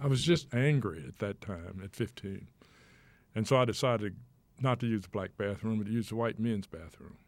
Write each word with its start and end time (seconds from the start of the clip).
I 0.00 0.06
was 0.06 0.22
just 0.22 0.54
angry 0.54 1.04
at 1.06 1.18
that 1.18 1.40
time, 1.40 1.80
at 1.82 1.94
15. 1.94 2.46
And 3.34 3.48
so 3.48 3.56
I 3.56 3.64
decided 3.64 4.16
not 4.60 4.78
to 4.80 4.86
use 4.86 5.02
the 5.02 5.08
black 5.08 5.30
bathroom, 5.36 5.78
but 5.78 5.88
to 5.88 5.92
use 5.92 6.08
the 6.08 6.16
white 6.16 6.38
men's 6.38 6.66
bathroom. 6.66 7.18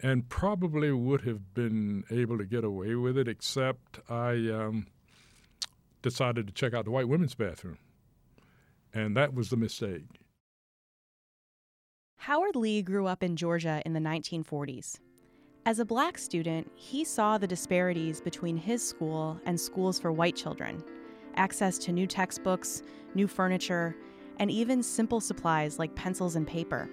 And 0.00 0.28
probably 0.28 0.90
would 0.90 1.22
have 1.22 1.54
been 1.54 2.04
able 2.10 2.38
to 2.38 2.44
get 2.44 2.64
away 2.64 2.94
with 2.94 3.18
it, 3.18 3.28
except 3.28 4.00
I 4.10 4.32
um, 4.50 4.86
decided 6.00 6.46
to 6.46 6.52
check 6.52 6.74
out 6.74 6.86
the 6.86 6.90
white 6.90 7.08
women's 7.08 7.34
bathroom. 7.34 7.78
And 8.94 9.16
that 9.16 9.34
was 9.34 9.50
the 9.50 9.56
mistake. 9.56 10.04
Howard 12.16 12.56
Lee 12.56 12.82
grew 12.82 13.06
up 13.06 13.22
in 13.22 13.36
Georgia 13.36 13.82
in 13.84 13.92
the 13.92 14.00
1940s. 14.00 14.98
As 15.66 15.78
a 15.78 15.84
black 15.84 16.18
student, 16.18 16.70
he 16.74 17.04
saw 17.04 17.36
the 17.36 17.46
disparities 17.46 18.20
between 18.20 18.56
his 18.56 18.86
school 18.86 19.40
and 19.44 19.60
schools 19.60 19.98
for 19.98 20.12
white 20.12 20.34
children 20.34 20.82
access 21.36 21.78
to 21.78 21.92
new 21.92 22.06
textbooks, 22.06 22.82
new 23.14 23.26
furniture, 23.26 23.96
and 24.38 24.50
even 24.50 24.82
simple 24.82 25.20
supplies 25.20 25.78
like 25.78 25.94
pencils 25.94 26.36
and 26.36 26.46
paper. 26.46 26.88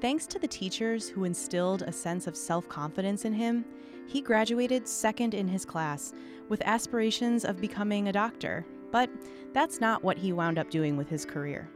Thanks 0.00 0.26
to 0.26 0.38
the 0.38 0.48
teachers 0.48 1.08
who 1.08 1.24
instilled 1.24 1.82
a 1.82 1.92
sense 1.92 2.26
of 2.26 2.36
self 2.36 2.68
confidence 2.68 3.24
in 3.24 3.32
him, 3.32 3.64
he 4.06 4.20
graduated 4.20 4.86
second 4.86 5.34
in 5.34 5.48
his 5.48 5.64
class 5.64 6.12
with 6.48 6.62
aspirations 6.66 7.44
of 7.44 7.60
becoming 7.60 8.08
a 8.08 8.12
doctor, 8.12 8.66
but 8.90 9.08
that's 9.52 9.80
not 9.80 10.04
what 10.04 10.18
he 10.18 10.32
wound 10.32 10.58
up 10.58 10.70
doing 10.70 10.96
with 10.96 11.08
his 11.08 11.24
career. 11.24 11.70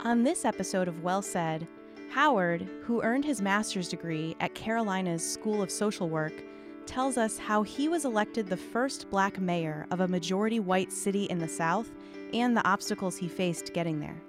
On 0.00 0.22
this 0.22 0.44
episode 0.44 0.86
of 0.86 1.02
Well 1.02 1.22
Said, 1.22 1.66
Howard, 2.10 2.68
who 2.82 3.02
earned 3.02 3.24
his 3.24 3.40
master's 3.40 3.88
degree 3.88 4.36
at 4.38 4.54
Carolina's 4.54 5.26
School 5.26 5.62
of 5.62 5.70
Social 5.70 6.10
Work, 6.10 6.34
tells 6.86 7.16
us 7.16 7.38
how 7.38 7.62
he 7.62 7.88
was 7.88 8.04
elected 8.04 8.46
the 8.46 8.56
first 8.56 9.10
black 9.10 9.40
mayor 9.40 9.86
of 9.90 10.00
a 10.00 10.08
majority 10.08 10.60
white 10.60 10.92
city 10.92 11.24
in 11.24 11.38
the 11.38 11.48
South 11.48 11.90
and 12.32 12.56
the 12.56 12.66
obstacles 12.66 13.16
he 13.16 13.28
faced 13.28 13.72
getting 13.72 14.00
there. 14.00 14.20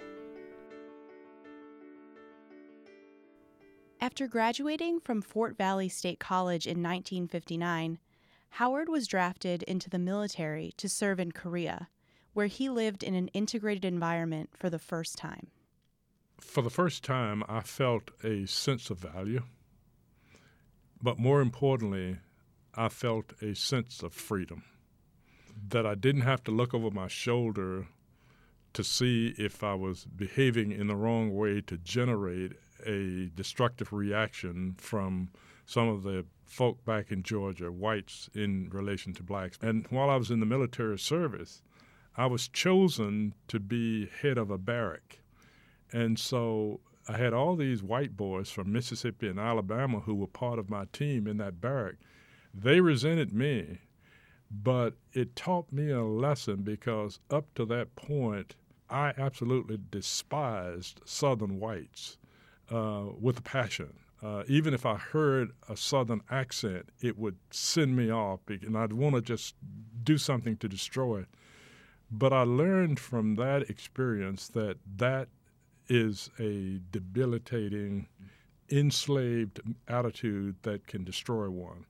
After 4.02 4.28
graduating 4.28 5.00
from 5.00 5.22
Fort 5.22 5.58
Valley 5.58 5.90
State 5.90 6.20
College 6.20 6.68
in 6.68 6.84
1959, 6.84 7.98
Howard 8.50 8.88
was 8.88 9.08
drafted 9.08 9.64
into 9.64 9.90
the 9.90 10.00
military 10.00 10.74
to 10.78 10.88
serve 10.88 11.20
in 11.20 11.32
Korea, 11.32 11.90
where 12.34 12.48
he 12.48 12.70
lived 12.70 13.04
in 13.04 13.16
an 13.16 13.30
integrated 13.30 13.84
environment 13.84 14.52
for 14.54 14.70
the 14.70 14.80
first 14.80 15.18
time. 15.18 15.48
For 16.40 16.62
the 16.62 16.70
first 16.70 17.04
time, 17.04 17.44
I 17.50 17.62
felt 17.62 18.12
a 18.24 18.46
sense 18.46 18.90
of 18.90 19.00
value, 19.00 19.42
but 21.02 21.18
more 21.18 21.42
importantly, 21.42 22.18
I 22.76 22.90
felt 22.90 23.34
a 23.42 23.56
sense 23.56 24.04
of 24.04 24.14
freedom. 24.14 24.64
That 25.70 25.86
I 25.86 25.96
didn't 25.96 26.22
have 26.22 26.44
to 26.46 26.52
look 26.52 26.74
over 26.74 26.92
my 26.92 27.08
shoulder 27.08 27.88
to 28.74 28.84
see 28.84 29.34
if 29.38 29.64
I 29.64 29.74
was 29.74 30.06
behaving 30.06 30.72
in 30.72 30.88
the 30.88 30.96
wrong 30.96 31.34
way 31.34 31.62
to 31.62 31.78
generate 31.78 32.54
a 32.86 33.32
destructive 33.34 33.94
reaction 33.94 34.76
from 34.78 35.30
some 35.66 35.88
of 35.88 36.04
the 36.04 36.26
folk 36.46 36.84
back 36.86 37.12
in 37.12 37.24
Georgia, 37.24 37.72
whites 37.72 38.30
in 38.34 38.70
relation 38.72 39.14
to 39.14 39.24
blacks. 39.24 39.58
And 39.62 39.88
while 39.90 40.10
I 40.10 40.18
was 40.18 40.30
in 40.30 40.42
the 40.42 40.46
military 40.46 41.00
service, 41.00 41.62
I 42.18 42.28
was 42.28 42.48
chosen 42.48 43.34
to 43.48 43.60
be 43.60 44.08
head 44.22 44.38
of 44.38 44.52
a 44.52 44.58
barrack. 44.58 45.22
And 45.92 46.20
so 46.20 46.82
I 47.08 47.18
had 47.18 47.34
all 47.34 47.56
these 47.56 47.84
white 47.84 48.18
boys 48.18 48.50
from 48.50 48.72
Mississippi 48.72 49.28
and 49.28 49.40
Alabama 49.40 50.02
who 50.02 50.16
were 50.16 50.28
part 50.28 50.60
of 50.60 50.70
my 50.70 50.86
team 50.92 51.28
in 51.28 51.38
that 51.38 51.62
barrack. 51.62 51.96
They 52.58 52.80
resented 52.80 53.34
me, 53.34 53.80
but 54.50 54.94
it 55.12 55.36
taught 55.36 55.74
me 55.74 55.92
a 55.92 56.04
lesson 56.04 56.62
because 56.62 57.20
up 57.30 57.54
to 57.56 57.66
that 57.66 57.96
point, 57.96 58.56
I 58.90 59.14
absolutely 59.18 59.78
despised 59.92 61.02
Southern 61.04 61.60
whites 61.60 62.18
uh, 62.72 63.08
with 63.20 63.40
a 63.40 63.42
passion. 63.42 63.94
Uh, 64.24 64.44
even 64.48 64.74
if 64.74 64.86
I 64.86 64.96
heard 64.96 65.52
a 65.68 65.76
Southern 65.76 66.22
accent, 66.30 66.90
it 67.02 67.18
would 67.18 67.36
send 67.52 67.96
me 67.96 68.10
off, 68.10 68.40
and 68.48 68.78
I'd 68.78 68.94
want 68.94 69.16
to 69.16 69.22
just 69.22 69.56
do 70.04 70.18
something 70.18 70.56
to 70.58 70.70
destroy 70.70 71.22
it. 71.22 71.28
But 72.10 72.32
I 72.32 72.44
learned 72.44 73.00
from 73.00 73.36
that 73.36 73.70
experience 73.70 74.48
that 74.50 74.78
that 74.96 75.28
is 75.90 76.30
a 76.40 76.80
debilitating, 76.92 78.08
enslaved 78.72 79.60
attitude 79.88 80.56
that 80.62 80.88
can 80.88 81.04
destroy 81.04 81.50
one. 81.50 81.86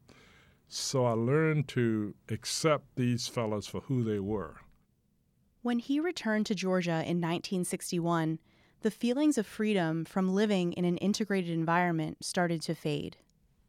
So 0.68 1.06
I 1.06 1.12
learned 1.12 1.68
to 1.70 2.16
accept 2.30 2.96
these 2.96 3.28
fellows 3.28 3.68
for 3.68 3.81
who 3.81 4.03
they 4.03 4.20
were. 4.20 4.58
When 5.62 5.80
he 5.80 6.00
returned 6.00 6.46
to 6.48 6.56
Georgia 6.56 7.02
in 7.03 7.22
1961, 7.22 8.40
the 8.81 8.92
feelings 8.92 9.38
of 9.38 9.48
freedom 9.48 10.06
from 10.06 10.36
living 10.36 10.74
in 10.74 10.86
an 10.86 10.98
integrated 10.98 11.52
environment 11.52 12.24
started 12.24 12.62
to 12.64 12.75
fade. 12.75 13.18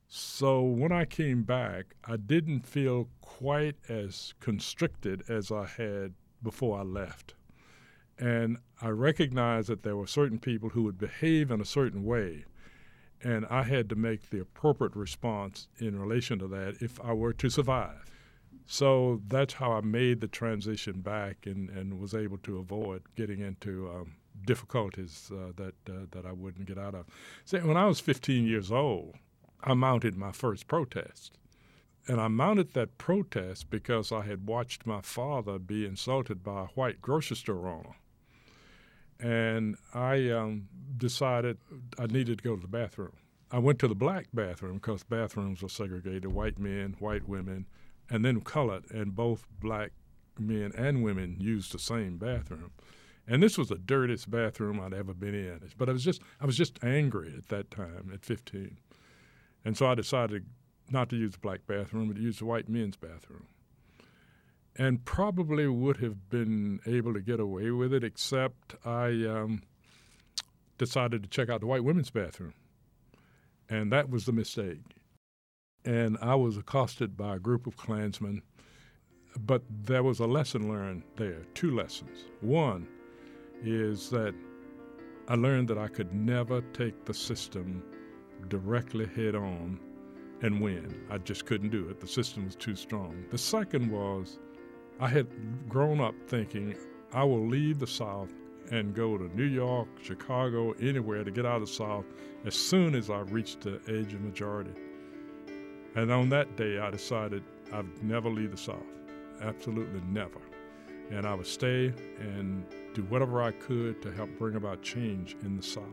So 0.08 0.60
when 0.62 0.92
I 0.92 1.04
came 1.04 1.42
back, 1.42 1.96
I 2.04 2.16
didn't 2.16 2.66
feel 2.66 3.08
quite 3.20 3.76
as 3.88 4.34
constricted 4.40 5.24
as 5.28 5.50
I 5.50 5.66
had 5.66 6.14
before 6.42 6.78
I 6.78 6.82
left. 6.82 7.34
And 8.18 8.58
I 8.80 8.88
recognized 8.88 9.68
that 9.68 9.82
there 9.82 9.96
were 9.96 10.06
certain 10.06 10.38
people 10.38 10.70
who 10.70 10.82
would 10.84 10.98
behave 10.98 11.50
in 11.50 11.60
a 11.60 11.66
certain 11.66 12.04
way. 12.04 12.44
And 13.26 13.44
I 13.46 13.64
had 13.64 13.88
to 13.88 13.96
make 13.96 14.30
the 14.30 14.38
appropriate 14.38 14.94
response 14.94 15.66
in 15.80 15.98
relation 15.98 16.38
to 16.38 16.46
that 16.46 16.76
if 16.80 17.00
I 17.00 17.12
were 17.12 17.32
to 17.32 17.50
survive. 17.50 18.04
So 18.66 19.20
that's 19.26 19.54
how 19.54 19.72
I 19.72 19.80
made 19.80 20.20
the 20.20 20.28
transition 20.28 21.00
back 21.00 21.38
and, 21.44 21.68
and 21.70 21.98
was 21.98 22.14
able 22.14 22.38
to 22.38 22.58
avoid 22.58 23.02
getting 23.16 23.40
into 23.40 23.90
um, 23.92 24.12
difficulties 24.46 25.32
uh, 25.34 25.50
that 25.56 25.74
uh, 25.90 26.06
that 26.12 26.24
I 26.24 26.30
wouldn't 26.30 26.66
get 26.66 26.78
out 26.78 26.94
of. 26.94 27.06
See, 27.44 27.58
when 27.58 27.76
I 27.76 27.86
was 27.86 27.98
15 27.98 28.46
years 28.46 28.70
old, 28.70 29.16
I 29.60 29.74
mounted 29.74 30.16
my 30.16 30.30
first 30.30 30.68
protest, 30.68 31.36
and 32.06 32.20
I 32.20 32.28
mounted 32.28 32.74
that 32.74 32.96
protest 32.96 33.70
because 33.70 34.12
I 34.12 34.22
had 34.22 34.46
watched 34.46 34.86
my 34.86 35.00
father 35.00 35.58
be 35.58 35.84
insulted 35.84 36.44
by 36.44 36.62
a 36.62 36.74
white 36.76 37.02
grocery 37.02 37.36
store 37.36 37.66
owner, 37.66 37.96
and 39.20 39.76
I 39.94 40.30
um, 40.30 40.68
decided 40.96 41.58
I 41.98 42.06
needed 42.06 42.38
to 42.38 42.44
go 42.44 42.56
to 42.56 42.62
the 42.62 42.68
bathroom. 42.68 43.12
I 43.50 43.58
went 43.58 43.78
to 43.80 43.88
the 43.88 43.94
black 43.94 44.26
bathroom 44.34 44.74
because 44.74 45.02
bathrooms 45.04 45.62
were 45.62 45.68
segregated: 45.68 46.26
white 46.26 46.58
men, 46.58 46.96
white 46.98 47.28
women, 47.28 47.66
and 48.10 48.24
then 48.24 48.40
colored, 48.40 48.90
and 48.90 49.14
both 49.14 49.46
black 49.60 49.92
men 50.38 50.72
and 50.76 51.02
women 51.02 51.36
used 51.38 51.72
the 51.72 51.78
same 51.78 52.18
bathroom. 52.18 52.72
And 53.28 53.42
this 53.42 53.58
was 53.58 53.68
the 53.68 53.78
dirtiest 53.78 54.30
bathroom 54.30 54.80
I'd 54.80 54.94
ever 54.94 55.12
been 55.12 55.34
in. 55.34 55.60
But 55.76 55.88
I 55.88 55.92
was 55.92 56.04
just 56.04 56.22
I 56.40 56.46
was 56.46 56.56
just 56.56 56.82
angry 56.84 57.34
at 57.36 57.48
that 57.48 57.70
time 57.70 58.10
at 58.12 58.24
15. 58.24 58.78
And 59.64 59.76
so 59.76 59.86
I 59.86 59.94
decided 59.94 60.46
not 60.90 61.08
to 61.10 61.16
use 61.16 61.32
the 61.32 61.38
black 61.38 61.66
bathroom, 61.66 62.08
but 62.08 62.16
to 62.16 62.22
use 62.22 62.38
the 62.38 62.44
white 62.44 62.68
men's 62.68 62.96
bathroom. 62.96 63.46
And 64.78 65.04
probably 65.04 65.66
would 65.66 65.98
have 65.98 66.28
been 66.28 66.80
able 66.86 67.14
to 67.14 67.20
get 67.20 67.40
away 67.40 67.70
with 67.70 67.94
it, 67.94 68.04
except 68.04 68.74
I 68.84 69.06
um, 69.24 69.62
decided 70.76 71.22
to 71.22 71.28
check 71.28 71.48
out 71.48 71.60
the 71.60 71.66
white 71.66 71.84
women's 71.84 72.10
bathroom. 72.10 72.52
And 73.68 73.90
that 73.92 74.10
was 74.10 74.26
the 74.26 74.32
mistake. 74.32 74.82
And 75.84 76.18
I 76.20 76.34
was 76.34 76.56
accosted 76.56 77.16
by 77.16 77.36
a 77.36 77.38
group 77.38 77.66
of 77.66 77.76
Klansmen, 77.76 78.42
but 79.38 79.62
there 79.70 80.02
was 80.02 80.20
a 80.20 80.26
lesson 80.26 80.68
learned 80.68 81.04
there, 81.16 81.42
two 81.54 81.74
lessons. 81.74 82.24
One, 82.40 82.86
is 83.62 84.10
that 84.10 84.34
I 85.28 85.34
learned 85.34 85.68
that 85.68 85.78
I 85.78 85.88
could 85.88 86.12
never 86.12 86.60
take 86.72 87.04
the 87.04 87.14
system 87.14 87.82
directly 88.48 89.06
head 89.06 89.34
on 89.34 89.80
and 90.42 90.60
win. 90.60 91.06
I 91.10 91.18
just 91.18 91.46
couldn't 91.46 91.70
do 91.70 91.88
it. 91.88 92.00
The 92.00 92.06
system 92.06 92.44
was 92.44 92.54
too 92.54 92.76
strong. 92.76 93.24
The 93.30 93.38
second 93.38 93.90
was 93.90 94.38
I 94.98 95.08
had 95.08 95.26
grown 95.68 96.00
up 96.00 96.14
thinking 96.26 96.74
I 97.12 97.24
will 97.24 97.46
leave 97.46 97.78
the 97.78 97.86
South 97.86 98.32
and 98.70 98.94
go 98.94 99.16
to 99.16 99.36
New 99.36 99.44
York, 99.44 99.88
Chicago, 100.02 100.72
anywhere 100.80 101.22
to 101.22 101.30
get 101.30 101.46
out 101.46 101.56
of 101.56 101.68
the 101.68 101.72
South 101.72 102.04
as 102.44 102.54
soon 102.54 102.94
as 102.94 103.10
I 103.10 103.20
reached 103.20 103.60
the 103.60 103.80
age 103.88 104.12
of 104.14 104.20
majority. 104.20 104.72
And 105.94 106.10
on 106.10 106.28
that 106.30 106.56
day, 106.56 106.78
I 106.78 106.90
decided 106.90 107.42
I'd 107.72 108.02
never 108.02 108.28
leave 108.28 108.50
the 108.50 108.56
South. 108.56 108.82
Absolutely 109.40 110.00
never 110.08 110.40
and 111.10 111.26
I 111.26 111.34
would 111.34 111.46
stay 111.46 111.92
and 112.18 112.64
do 112.94 113.02
whatever 113.04 113.42
I 113.42 113.52
could 113.52 114.02
to 114.02 114.12
help 114.12 114.30
bring 114.38 114.56
about 114.56 114.82
change 114.82 115.36
in 115.42 115.56
the 115.56 115.62
South. 115.62 115.84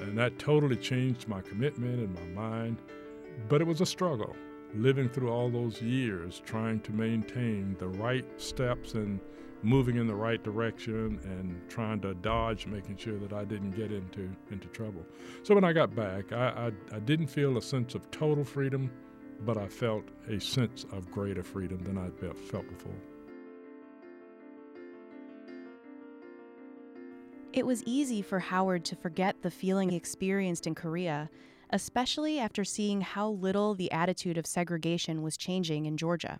And 0.00 0.16
that 0.18 0.38
totally 0.38 0.76
changed 0.76 1.28
my 1.28 1.40
commitment 1.40 2.00
and 2.00 2.14
my 2.14 2.42
mind. 2.42 2.78
But 3.48 3.60
it 3.60 3.66
was 3.66 3.80
a 3.80 3.86
struggle, 3.86 4.36
living 4.76 5.08
through 5.08 5.30
all 5.30 5.50
those 5.50 5.80
years 5.80 6.40
trying 6.44 6.80
to 6.80 6.92
maintain 6.92 7.76
the 7.78 7.88
right 7.88 8.24
steps 8.40 8.94
and 8.94 9.20
moving 9.62 9.96
in 9.96 10.06
the 10.06 10.14
right 10.14 10.42
direction 10.44 11.18
and 11.24 11.60
trying 11.68 12.00
to 12.00 12.14
dodge 12.14 12.66
making 12.66 12.96
sure 12.96 13.18
that 13.18 13.32
I 13.32 13.44
didn't 13.44 13.72
get 13.72 13.90
into, 13.90 14.30
into 14.50 14.68
trouble. 14.68 15.04
So 15.42 15.54
when 15.54 15.64
I 15.64 15.72
got 15.72 15.94
back, 15.94 16.32
I, 16.32 16.72
I, 16.92 16.96
I 16.96 16.98
didn't 17.00 17.26
feel 17.26 17.56
a 17.56 17.62
sense 17.62 17.94
of 17.94 18.10
total 18.10 18.44
freedom, 18.44 18.90
but 19.40 19.56
I 19.56 19.66
felt 19.66 20.04
a 20.28 20.38
sense 20.38 20.84
of 20.92 21.10
greater 21.10 21.42
freedom 21.42 21.82
than 21.82 21.98
I'd 21.98 22.16
felt 22.16 22.68
before. 22.68 22.94
It 27.52 27.64
was 27.64 27.82
easy 27.84 28.20
for 28.20 28.38
Howard 28.38 28.84
to 28.84 28.96
forget 28.96 29.40
the 29.40 29.50
feeling 29.50 29.88
he 29.88 29.96
experienced 29.96 30.66
in 30.66 30.74
Korea, 30.74 31.30
especially 31.70 32.38
after 32.38 32.64
seeing 32.64 33.00
how 33.00 33.30
little 33.30 33.74
the 33.74 33.90
attitude 33.92 34.38
of 34.38 34.46
segregation 34.46 35.22
was 35.22 35.36
changing 35.36 35.86
in 35.86 35.96
Georgia. 35.96 36.38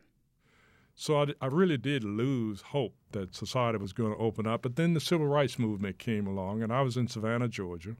So 0.95 1.21
I, 1.21 1.27
I, 1.43 1.47
really 1.47 1.77
did 1.77 2.05
lose 2.05 2.63
hope 2.63 2.95
that 3.13 3.35
society 3.35 3.77
was 3.77 3.93
going 3.93 4.13
to 4.13 4.19
open 4.19 4.47
up. 4.47 4.63
But 4.63 4.77
then 4.77 4.95
the 4.95 5.01
civil 5.01 5.27
rights 5.27 5.59
movement 5.59 5.99
came 5.99 6.27
along, 6.27 6.63
and 6.63 6.73
I 6.73 6.81
was 6.81 6.97
in 6.97 7.07
Savannah, 7.07 7.49
Georgia. 7.49 7.97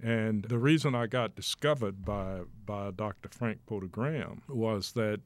And 0.00 0.44
the 0.44 0.58
reason 0.58 0.94
I 0.94 1.08
got 1.08 1.34
discovered 1.34 2.04
by, 2.04 2.42
by 2.64 2.92
Dr. 2.92 3.28
Frank 3.28 3.66
Porter 3.66 3.88
Graham 3.88 4.42
was 4.48 4.92
that 4.92 5.20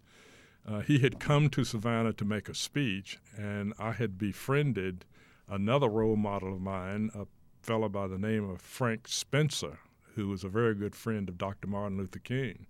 uh, 0.67 0.81
he 0.81 0.99
had 0.99 1.21
come 1.21 1.49
to 1.51 1.65
Savannah 1.65 2.13
to 2.15 2.25
make 2.25 2.49
a 2.49 2.55
speech, 2.55 3.19
and 3.37 3.73
I 3.79 3.93
had 3.93 4.19
befriended 4.19 5.05
another 5.49 5.89
role 5.89 6.17
model 6.17 6.55
of 6.55 6.61
mine, 6.61 7.11
a 7.15 7.27
fellow 7.63 7.89
by 7.89 8.07
the 8.07 8.19
name 8.19 8.49
of 8.49 8.61
Frank 8.61 9.07
Spencer, 9.07 9.79
who 10.17 10.29
was 10.29 10.43
a 10.43 10.49
very 10.49 10.75
good 10.75 10.97
friend 10.97 11.29
of 11.29 11.39
Dr. 11.39 11.69
Martin 11.69 11.99
Luther 11.99 12.19
King. 12.19 12.67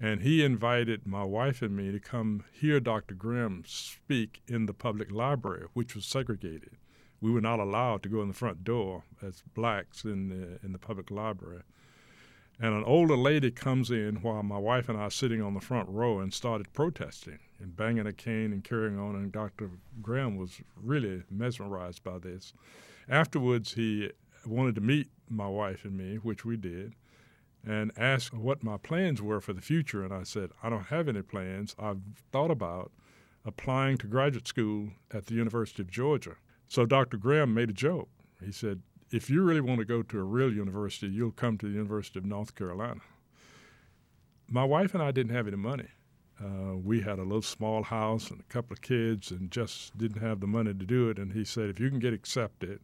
And 0.00 0.22
he 0.22 0.44
invited 0.44 1.06
my 1.06 1.24
wife 1.24 1.62
and 1.62 1.74
me 1.74 1.92
to 1.92 2.00
come 2.00 2.44
hear 2.52 2.80
Dr. 2.80 3.14
Graham 3.14 3.62
speak 3.66 4.42
in 4.46 4.66
the 4.66 4.74
public 4.74 5.10
library, 5.10 5.66
which 5.72 5.94
was 5.94 6.04
segregated. 6.04 6.76
We 7.20 7.30
were 7.30 7.40
not 7.40 7.60
allowed 7.60 8.02
to 8.02 8.08
go 8.08 8.20
in 8.20 8.28
the 8.28 8.34
front 8.34 8.64
door 8.64 9.04
as 9.22 9.42
blacks 9.54 10.04
in 10.04 10.28
the, 10.28 10.58
in 10.64 10.72
the 10.72 10.78
public 10.78 11.10
library. 11.10 11.62
And 12.60 12.74
an 12.74 12.84
older 12.84 13.16
lady 13.16 13.50
comes 13.50 13.90
in 13.90 14.16
while 14.16 14.42
my 14.42 14.58
wife 14.58 14.88
and 14.88 14.98
I 14.98 15.02
are 15.02 15.10
sitting 15.10 15.42
on 15.42 15.54
the 15.54 15.60
front 15.60 15.88
row 15.88 16.20
and 16.20 16.32
started 16.32 16.72
protesting 16.72 17.38
and 17.60 17.76
banging 17.76 18.06
a 18.06 18.12
cane 18.12 18.52
and 18.52 18.62
carrying 18.62 18.98
on. 18.98 19.16
And 19.16 19.32
Dr. 19.32 19.70
Graham 20.02 20.36
was 20.36 20.60
really 20.76 21.22
mesmerized 21.30 22.04
by 22.04 22.18
this. 22.18 22.52
Afterwards, 23.08 23.74
he 23.74 24.10
wanted 24.46 24.74
to 24.76 24.80
meet 24.80 25.08
my 25.28 25.48
wife 25.48 25.84
and 25.84 25.96
me, 25.96 26.16
which 26.16 26.44
we 26.44 26.56
did, 26.56 26.94
and 27.66 27.92
asked 27.96 28.34
what 28.34 28.62
my 28.62 28.76
plans 28.76 29.22
were 29.22 29.40
for 29.40 29.52
the 29.52 29.60
future. 29.60 30.04
And 30.04 30.12
I 30.12 30.22
said, 30.22 30.50
I 30.62 30.68
don't 30.68 30.86
have 30.86 31.08
any 31.08 31.22
plans. 31.22 31.74
I've 31.78 32.00
thought 32.32 32.50
about 32.50 32.92
applying 33.44 33.98
to 33.98 34.06
graduate 34.06 34.48
school 34.48 34.90
at 35.12 35.26
the 35.26 35.34
University 35.34 35.82
of 35.82 35.90
Georgia. 35.90 36.36
So 36.68 36.86
Dr. 36.86 37.16
Graham 37.16 37.54
made 37.54 37.70
a 37.70 37.74
joke. 37.74 38.08
He 38.44 38.52
said, 38.52 38.82
If 39.10 39.30
you 39.30 39.42
really 39.42 39.60
want 39.60 39.78
to 39.80 39.84
go 39.84 40.02
to 40.02 40.18
a 40.18 40.24
real 40.24 40.52
university, 40.52 41.08
you'll 41.08 41.30
come 41.30 41.58
to 41.58 41.66
the 41.66 41.74
University 41.74 42.18
of 42.18 42.24
North 42.24 42.54
Carolina. 42.54 43.00
My 44.48 44.64
wife 44.64 44.94
and 44.94 45.02
I 45.02 45.10
didn't 45.10 45.34
have 45.34 45.46
any 45.46 45.56
money. 45.56 45.88
Uh, 46.42 46.76
we 46.76 47.00
had 47.00 47.18
a 47.18 47.22
little 47.22 47.42
small 47.42 47.82
house 47.84 48.30
and 48.30 48.40
a 48.40 48.52
couple 48.52 48.74
of 48.74 48.82
kids 48.82 49.30
and 49.30 49.50
just 49.50 49.96
didn't 49.96 50.20
have 50.20 50.40
the 50.40 50.46
money 50.46 50.74
to 50.74 50.84
do 50.84 51.08
it. 51.08 51.18
And 51.18 51.32
he 51.32 51.44
said, 51.44 51.70
If 51.70 51.80
you 51.80 51.88
can 51.90 51.98
get 51.98 52.12
accepted, 52.12 52.80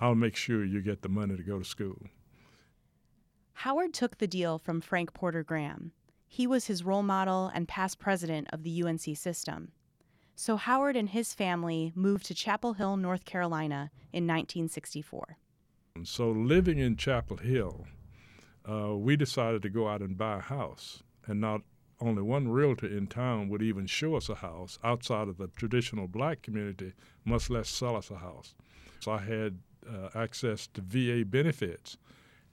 I'll 0.00 0.14
make 0.14 0.36
sure 0.36 0.64
you 0.64 0.80
get 0.80 1.02
the 1.02 1.08
money 1.08 1.36
to 1.36 1.42
go 1.42 1.58
to 1.58 1.64
school. 1.64 1.98
Howard 3.52 3.92
took 3.92 4.18
the 4.18 4.28
deal 4.28 4.58
from 4.58 4.80
Frank 4.80 5.12
Porter 5.12 5.42
Graham. 5.42 5.92
He 6.28 6.46
was 6.46 6.66
his 6.66 6.84
role 6.84 7.02
model 7.02 7.50
and 7.52 7.66
past 7.66 7.98
president 7.98 8.48
of 8.52 8.62
the 8.62 8.82
UNC 8.82 9.16
system. 9.16 9.72
So 10.36 10.56
Howard 10.56 10.94
and 10.94 11.08
his 11.08 11.34
family 11.34 11.92
moved 11.96 12.26
to 12.26 12.34
Chapel 12.34 12.74
Hill, 12.74 12.96
North 12.96 13.24
Carolina 13.24 13.90
in 14.12 14.24
1964. 14.24 15.38
So, 16.04 16.30
living 16.30 16.78
in 16.78 16.96
Chapel 16.96 17.38
Hill, 17.38 17.86
uh, 18.68 18.94
we 18.94 19.16
decided 19.16 19.62
to 19.62 19.68
go 19.68 19.88
out 19.88 20.00
and 20.00 20.16
buy 20.16 20.36
a 20.36 20.40
house. 20.40 21.02
And 21.26 21.40
not 21.40 21.62
only 22.00 22.22
one 22.22 22.48
realtor 22.48 22.86
in 22.86 23.06
town 23.06 23.48
would 23.48 23.62
even 23.62 23.86
show 23.86 24.14
us 24.14 24.28
a 24.28 24.36
house 24.36 24.78
outside 24.84 25.28
of 25.28 25.36
the 25.38 25.48
traditional 25.48 26.06
black 26.06 26.42
community, 26.42 26.92
much 27.24 27.50
less 27.50 27.68
sell 27.68 27.96
us 27.96 28.10
a 28.10 28.16
house. 28.16 28.54
So, 29.00 29.12
I 29.12 29.18
had 29.18 29.58
uh, 29.88 30.08
access 30.14 30.66
to 30.68 30.80
VA 30.80 31.24
benefits 31.24 31.96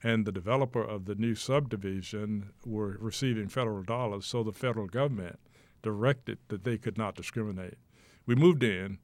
and 0.02 0.24
the 0.24 0.32
developer 0.32 0.82
of 0.82 1.06
the 1.06 1.14
new 1.14 1.34
subdivision 1.34 2.50
were 2.64 2.96
receiving 3.00 3.48
federal 3.48 3.82
dollars, 3.82 4.26
so 4.26 4.42
the 4.42 4.52
federal 4.52 4.86
government 4.86 5.38
directed 5.82 6.38
that 6.48 6.64
they 6.64 6.78
could 6.78 6.98
not 6.98 7.14
discriminate. 7.14 7.78
We 8.26 8.34
moved 8.34 8.62
in 8.62 8.98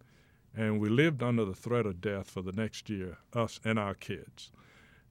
and 0.55 0.81
we 0.81 0.91
lived 0.91 1.23
under 1.23 1.45
the 1.45 1.55
threat 1.55 1.87
of 1.87 2.01
death 2.01 2.31
for 2.31 2.43
the 2.43 2.53
next 2.53 2.91
year, 2.91 3.19
us 3.33 3.59
and 3.65 3.79
our 3.79 3.95
kids. 3.95 4.53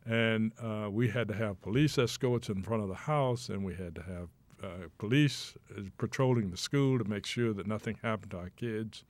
And 0.06 0.52
uh, 0.62 0.90
we 0.92 1.10
had 1.10 1.28
to 1.30 1.34
have 1.34 1.62
police 1.62 1.98
escorts 1.98 2.50
in 2.50 2.62
front 2.62 2.84
of 2.84 2.90
the 2.90 2.96
house, 2.96 3.50
and 3.50 3.64
we 3.64 3.76
had 3.76 3.96
to 3.96 4.02
have 4.02 4.30
uh, 4.64 4.88
police 4.98 5.56
patrolling 5.98 6.52
the 6.52 6.58
school 6.58 7.00
to 7.00 7.06
make 7.06 7.26
sure 7.26 7.54
that 7.54 7.68
nothing 7.68 7.98
happened 8.02 8.32
to 8.32 8.38
our 8.38 8.50
kids. 8.50 9.04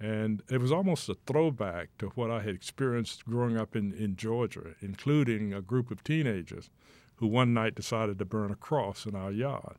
And 0.00 0.42
it 0.48 0.60
was 0.60 0.70
almost 0.70 1.08
a 1.08 1.16
throwback 1.26 1.88
to 1.98 2.06
what 2.14 2.30
I 2.30 2.40
had 2.40 2.54
experienced 2.54 3.24
growing 3.24 3.56
up 3.56 3.74
in, 3.74 3.92
in 3.92 4.14
Georgia, 4.14 4.74
including 4.80 5.52
a 5.52 5.60
group 5.60 5.90
of 5.90 6.04
teenagers 6.04 6.70
who 7.16 7.26
one 7.26 7.52
night 7.52 7.74
decided 7.74 8.18
to 8.18 8.24
burn 8.24 8.52
a 8.52 8.56
cross 8.56 9.06
in 9.06 9.16
our 9.16 9.32
yard. 9.32 9.76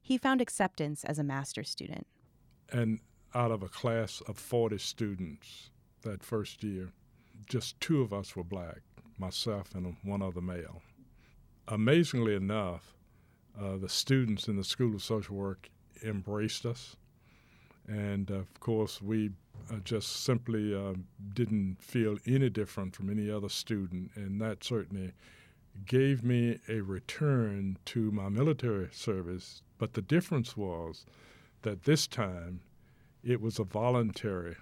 He 0.00 0.16
found 0.16 0.40
acceptance 0.40 1.04
as 1.04 1.18
a 1.18 1.24
master's 1.24 1.68
student. 1.68 2.06
And 2.72 3.00
out 3.34 3.50
of 3.50 3.62
a 3.62 3.68
class 3.68 4.22
of 4.26 4.38
40 4.38 4.78
students 4.78 5.70
that 6.02 6.24
first 6.24 6.64
year, 6.64 6.92
just 7.46 7.78
two 7.80 8.00
of 8.00 8.12
us 8.12 8.34
were 8.34 8.44
black, 8.44 8.80
myself 9.18 9.74
and 9.74 9.96
one 10.02 10.22
other 10.22 10.40
male. 10.40 10.82
Amazingly 11.68 12.34
enough, 12.34 12.94
uh, 13.60 13.76
the 13.76 13.88
students 13.88 14.48
in 14.48 14.56
the 14.56 14.64
School 14.64 14.94
of 14.94 15.02
Social 15.02 15.36
Work 15.36 15.68
embraced 16.02 16.64
us 16.64 16.96
and 17.90 18.30
of 18.30 18.60
course, 18.60 19.02
we 19.02 19.30
uh, 19.70 19.76
just 19.82 20.24
simply 20.24 20.74
uh, 20.74 20.94
didn't 21.34 21.78
feel 21.80 22.18
any 22.24 22.48
different 22.48 22.94
from 22.94 23.10
any 23.10 23.28
other 23.28 23.48
student, 23.48 24.12
and 24.14 24.40
that 24.40 24.62
certainly 24.62 25.12
gave 25.86 26.22
me 26.22 26.60
a 26.68 26.80
return 26.80 27.78
to 27.86 28.12
my 28.12 28.28
military 28.28 28.88
service. 28.92 29.62
But 29.78 29.94
the 29.94 30.02
difference 30.02 30.56
was 30.56 31.04
that 31.62 31.84
this 31.84 32.06
time 32.06 32.60
it 33.24 33.40
was 33.40 33.58
a 33.58 33.64
voluntary 33.64 34.56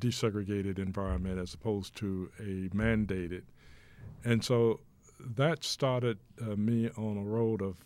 desegregated 0.00 0.78
environment 0.78 1.38
as 1.38 1.54
opposed 1.54 1.94
to 1.96 2.30
a 2.40 2.68
mandated. 2.74 3.42
And 4.24 4.42
so 4.42 4.80
that 5.20 5.64
started 5.64 6.18
uh, 6.40 6.56
me 6.56 6.88
on 6.96 7.18
a 7.18 7.22
road 7.22 7.62
of 7.62 7.76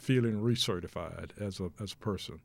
feeling 0.00 0.40
recertified 0.40 1.30
as 1.40 1.60
a, 1.60 1.70
as 1.80 1.92
a 1.92 1.96
person. 1.96 2.40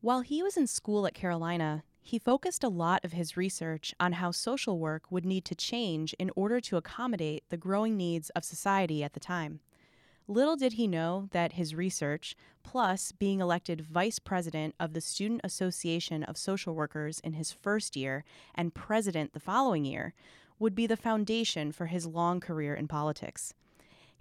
While 0.00 0.20
he 0.20 0.42
was 0.42 0.56
in 0.56 0.66
school 0.66 1.06
at 1.06 1.14
Carolina, 1.14 1.84
he 2.00 2.18
focused 2.18 2.64
a 2.64 2.68
lot 2.68 3.04
of 3.04 3.12
his 3.12 3.36
research 3.36 3.94
on 4.00 4.14
how 4.14 4.30
social 4.30 4.78
work 4.78 5.10
would 5.10 5.24
need 5.24 5.44
to 5.44 5.54
change 5.54 6.14
in 6.14 6.30
order 6.34 6.60
to 6.60 6.76
accommodate 6.76 7.44
the 7.48 7.56
growing 7.56 7.96
needs 7.96 8.30
of 8.30 8.44
society 8.44 9.04
at 9.04 9.12
the 9.12 9.20
time. 9.20 9.60
Little 10.28 10.56
did 10.56 10.74
he 10.74 10.86
know 10.86 11.28
that 11.32 11.54
his 11.54 11.74
research, 11.74 12.36
plus 12.62 13.12
being 13.12 13.40
elected 13.40 13.80
vice 13.80 14.18
president 14.18 14.74
of 14.78 14.92
the 14.92 15.00
Student 15.00 15.40
Association 15.44 16.22
of 16.22 16.36
Social 16.36 16.74
Workers 16.74 17.20
in 17.20 17.34
his 17.34 17.52
first 17.52 17.96
year 17.96 18.24
and 18.54 18.74
president 18.74 19.32
the 19.32 19.40
following 19.40 19.84
year, 19.84 20.14
would 20.58 20.74
be 20.74 20.86
the 20.86 20.96
foundation 20.96 21.72
for 21.72 21.86
his 21.86 22.06
long 22.06 22.38
career 22.38 22.74
in 22.74 22.86
politics. 22.86 23.54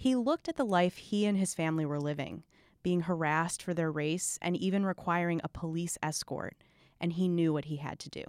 He 0.02 0.16
looked 0.16 0.50
at 0.50 0.56
the 0.56 0.66
life 0.66 0.98
he 0.98 1.28
and 1.28 1.38
his 1.38 1.54
family 1.54 1.86
were 1.86 2.00
living 2.00 2.44
being 2.84 3.02
harassed 3.02 3.62
for 3.62 3.76
their 3.76 3.92
race, 3.92 4.40
and 4.42 4.58
even 4.58 4.84
requiring 4.84 5.40
a 5.44 5.48
police 5.48 5.98
escort. 6.02 6.56
And 7.00 7.14
he 7.14 7.28
knew 7.28 7.54
what 7.54 7.66
he 7.66 7.78
had 7.78 8.00
to 8.00 8.10
do. 8.10 8.24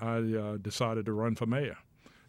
I 0.00 0.16
uh, 0.16 0.56
decided 0.56 1.06
to 1.06 1.12
run 1.12 1.36
for 1.36 1.46
mayor. 1.46 1.76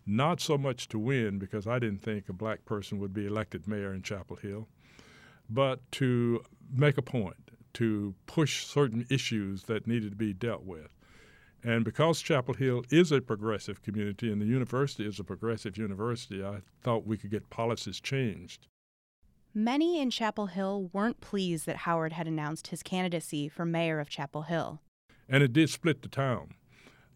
Not 0.06 0.42
so 0.42 0.58
much 0.58 0.88
to 0.90 1.00
win, 1.00 1.40
because 1.40 1.66
I 1.66 1.80
didn't 1.80 2.04
think 2.04 2.30
a 2.30 2.34
black 2.34 2.66
person 2.66 3.00
would 3.00 3.14
be 3.14 3.26
elected 3.26 3.68
mayor 3.68 3.94
in 3.94 4.04
Chapel 4.04 4.36
Hill, 4.36 4.68
but 5.50 5.80
to 5.94 6.44
make 6.72 6.98
a 6.98 7.02
point, 7.02 7.52
to 7.74 8.14
push 8.28 8.66
certain 8.66 9.06
issues 9.10 9.64
that 9.64 9.88
needed 9.88 10.12
to 10.12 10.16
be 10.16 10.34
dealt 10.34 10.64
with. 10.64 10.90
And 11.64 11.86
because 11.86 12.22
Chapel 12.22 12.54
Hill 12.54 12.84
is 12.90 13.12
a 13.12 13.22
progressive 13.22 13.82
community 13.82 14.32
and 14.32 14.42
the 14.42 14.46
university 14.46 15.08
is 15.08 15.20
a 15.20 15.24
progressive 15.24 15.78
university, 15.78 16.44
I 16.44 16.58
thought 16.82 17.08
we 17.08 17.18
could 17.18 17.32
get 17.32 17.50
policies 17.50 18.02
changed. 18.02 18.68
Many 19.54 20.02
in 20.02 20.10
Chapel 20.10 20.48
Hill 20.48 20.90
weren't 20.92 21.22
pleased 21.22 21.66
that 21.68 21.78
Howard 21.78 22.14
had 22.14 22.28
announced 22.28 22.68
his 22.68 22.84
candidacy 22.84 23.48
for 23.48 23.66
mayor 23.66 24.00
of 24.00 24.10
Chapel 24.10 24.42
Hill. 24.44 24.82
And 25.30 25.42
it 25.42 25.54
did 25.54 25.70
split 25.70 26.02
the 26.02 26.10
town. 26.10 26.56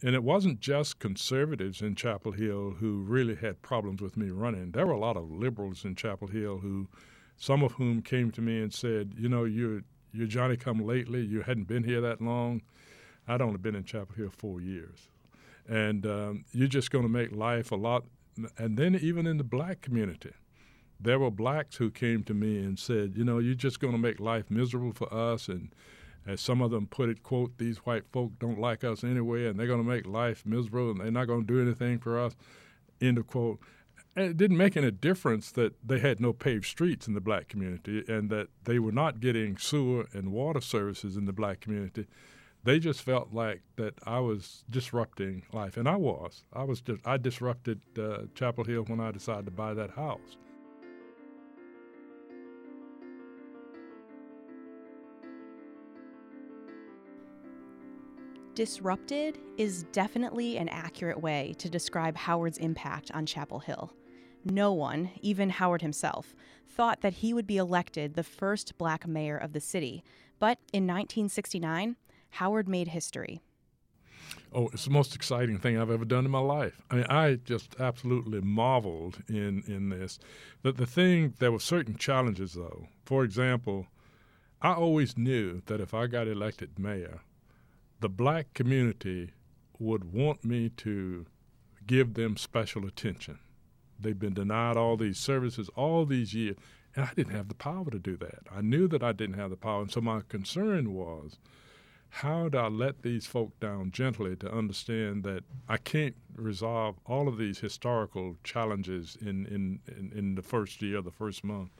And 0.01 0.13
it 0.15 0.23
wasn't 0.23 0.59
just 0.59 0.99
conservatives 0.99 1.81
in 1.81 1.95
Chapel 1.95 2.31
Hill 2.31 2.75
who 2.79 3.01
really 3.01 3.35
had 3.35 3.63
problems 3.63 4.01
with 4.01 4.15
me 4.15 4.29
running. 4.29 4.71
There 4.71 4.85
were 4.85 4.93
a 4.93 4.99
lot 4.99 5.17
of 5.17 5.31
liberals 5.31 5.83
in 5.83 5.95
Chapel 5.95 6.27
Hill 6.27 6.59
who, 6.59 6.87
some 7.35 7.63
of 7.63 7.73
whom 7.73 8.01
came 8.03 8.31
to 8.31 8.41
me 8.41 8.61
and 8.61 8.71
said, 8.71 9.15
You 9.17 9.27
know, 9.27 9.43
you're, 9.43 9.81
you're 10.13 10.27
Johnny 10.27 10.55
come 10.55 10.85
lately. 10.85 11.25
You 11.25 11.41
hadn't 11.41 11.67
been 11.67 11.83
here 11.83 12.01
that 12.01 12.21
long. 12.21 12.61
I'd 13.27 13.41
only 13.41 13.57
been 13.57 13.75
in 13.75 13.83
Chapel 13.83 14.15
Hill 14.15 14.31
four 14.35 14.61
years. 14.61 15.09
And 15.67 16.05
um, 16.05 16.45
you're 16.51 16.67
just 16.67 16.91
going 16.91 17.03
to 17.03 17.09
make 17.09 17.31
life 17.31 17.71
a 17.71 17.75
lot. 17.75 18.05
And 18.57 18.77
then 18.77 18.95
even 18.95 19.27
in 19.27 19.37
the 19.37 19.43
black 19.43 19.81
community, 19.81 20.31
there 20.99 21.19
were 21.19 21.31
blacks 21.31 21.75
who 21.75 21.91
came 21.91 22.23
to 22.23 22.33
me 22.33 22.57
and 22.59 22.79
said, 22.79 23.13
you 23.15 23.23
know, 23.23 23.39
you're 23.39 23.55
just 23.55 23.79
going 23.79 23.93
to 23.93 23.99
make 23.99 24.19
life 24.19 24.49
miserable 24.49 24.93
for 24.93 25.13
us. 25.13 25.47
And 25.47 25.73
as 26.25 26.41
some 26.41 26.61
of 26.61 26.71
them 26.71 26.87
put 26.87 27.09
it, 27.09 27.23
quote, 27.23 27.57
these 27.57 27.77
white 27.79 28.05
folk 28.11 28.31
don't 28.39 28.59
like 28.59 28.83
us 28.83 29.03
anyway, 29.03 29.47
and 29.47 29.59
they're 29.59 29.67
going 29.67 29.83
to 29.83 29.87
make 29.89 30.05
life 30.05 30.45
miserable, 30.45 30.91
and 30.91 30.99
they're 30.99 31.11
not 31.11 31.25
going 31.25 31.45
to 31.45 31.53
do 31.53 31.61
anything 31.61 31.99
for 31.99 32.19
us, 32.19 32.35
end 33.01 33.17
of 33.17 33.27
quote. 33.27 33.59
And 34.15 34.25
it 34.25 34.37
didn't 34.37 34.57
make 34.57 34.75
any 34.75 34.89
difference 34.89 35.51
that 35.51 35.75
they 35.85 35.99
had 35.99 36.19
no 36.19 36.33
paved 36.33 36.65
streets 36.65 37.07
in 37.07 37.13
the 37.13 37.21
black 37.21 37.47
community 37.47 38.03
and 38.07 38.31
that 38.31 38.47
they 38.63 38.79
were 38.79 38.91
not 38.91 39.19
getting 39.19 39.57
sewer 39.57 40.07
and 40.11 40.31
water 40.31 40.59
services 40.59 41.15
in 41.15 41.25
the 41.25 41.33
black 41.33 41.59
community. 41.59 42.07
They 42.63 42.79
just 42.79 43.01
felt 43.01 43.33
like 43.33 43.61
that 43.77 43.93
I 44.05 44.19
was 44.19 44.65
disrupting 44.69 45.43
life, 45.53 45.77
and 45.77 45.87
I 45.87 45.95
was. 45.95 46.43
I 46.51 46.63
was 46.63 46.81
just 46.81 46.99
I 47.05 47.17
disrupted 47.17 47.79
uh, 47.97 48.23
Chapel 48.35 48.63
Hill 48.65 48.83
when 48.87 48.99
I 48.99 49.11
decided 49.11 49.45
to 49.45 49.51
buy 49.51 49.73
that 49.73 49.91
house. 49.91 50.37
Disrupted 58.57 59.37
is 59.57 59.83
definitely 59.91 60.57
an 60.57 60.67
accurate 60.69 61.21
way 61.21 61.53
to 61.59 61.69
describe 61.69 62.17
Howard's 62.17 62.57
impact 62.57 63.11
on 63.11 63.27
Chapel 63.27 63.59
Hill. 63.59 63.93
No 64.43 64.73
one, 64.73 65.11
even 65.21 65.51
Howard 65.51 65.83
himself, 65.83 66.33
thought 66.67 67.01
that 67.01 67.13
he 67.13 67.35
would 67.35 67.45
be 67.45 67.57
elected 67.57 68.15
the 68.15 68.23
first 68.23 68.75
black 68.79 69.05
mayor 69.05 69.37
of 69.37 69.53
the 69.53 69.59
city. 69.59 70.03
But 70.39 70.57
in 70.73 70.87
1969, 70.87 71.97
Howard 72.31 72.67
made 72.67 72.89
history. 72.89 73.41
Oh, 74.53 74.69
it's 74.73 74.85
the 74.85 74.91
most 74.91 75.15
exciting 75.15 75.57
thing 75.57 75.77
I've 75.77 75.91
ever 75.91 76.05
done 76.05 76.25
in 76.25 76.31
my 76.31 76.39
life. 76.39 76.81
I 76.89 76.95
mean, 76.95 77.05
I 77.09 77.35
just 77.35 77.75
absolutely 77.79 78.41
marveled 78.41 79.23
in, 79.27 79.63
in 79.67 79.89
this. 79.89 80.19
That 80.63 80.77
the 80.77 80.85
thing, 80.85 81.33
there 81.39 81.51
were 81.51 81.59
certain 81.59 81.95
challenges, 81.95 82.53
though. 82.53 82.87
For 83.05 83.23
example, 83.23 83.87
I 84.61 84.73
always 84.73 85.17
knew 85.17 85.61
that 85.65 85.81
if 85.81 85.93
I 85.93 86.07
got 86.07 86.27
elected 86.27 86.79
mayor, 86.79 87.21
the 87.99 88.09
black 88.09 88.53
community 88.53 89.31
would 89.79 90.13
want 90.13 90.43
me 90.43 90.69
to 90.69 91.25
give 91.85 92.13
them 92.13 92.37
special 92.37 92.85
attention. 92.85 93.39
They've 93.99 94.17
been 94.17 94.33
denied 94.33 94.77
all 94.77 94.97
these 94.97 95.17
services 95.17 95.69
all 95.75 96.05
these 96.05 96.33
years, 96.33 96.57
and 96.95 97.05
I 97.05 97.13
didn't 97.15 97.33
have 97.33 97.49
the 97.49 97.55
power 97.55 97.89
to 97.89 97.99
do 97.99 98.17
that. 98.17 98.39
I 98.51 98.61
knew 98.61 98.87
that 98.87 99.03
I 99.03 99.11
didn't 99.11 99.37
have 99.37 99.49
the 99.49 99.57
power, 99.57 99.81
and 99.81 99.91
so 99.91 100.01
my 100.01 100.21
concern 100.27 100.93
was 100.93 101.37
how 102.09 102.49
do 102.49 102.57
I 102.57 102.67
let 102.67 103.01
these 103.01 103.25
folk 103.25 103.59
down 103.59 103.91
gently 103.91 104.35
to 104.37 104.51
understand 104.51 105.23
that 105.23 105.43
I 105.67 105.77
can't 105.77 106.15
resolve 106.35 106.95
all 107.05 107.27
of 107.27 107.37
these 107.37 107.59
historical 107.59 108.37
challenges 108.43 109.17
in, 109.19 109.45
in, 109.45 109.79
in, 109.87 110.11
in 110.15 110.35
the 110.35 110.41
first 110.41 110.81
year, 110.81 111.01
the 111.01 111.11
first 111.11 111.43
month. 111.43 111.71